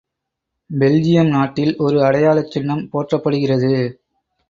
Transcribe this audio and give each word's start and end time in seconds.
Belgium 0.69 1.29
நாட்டில் 1.29 1.73
ஒரு 1.77 1.99
அடையாளச் 2.03 2.51
சின்னம் 2.51 2.83
போற்றப்படுகிறது. 2.93 3.73